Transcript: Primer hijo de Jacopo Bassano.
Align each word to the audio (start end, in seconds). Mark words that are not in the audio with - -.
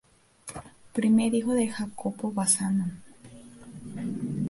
Primer 0.93 1.31
hijo 1.35 1.53
de 1.53 1.67
Jacopo 1.67 2.31
Bassano. 2.31 2.89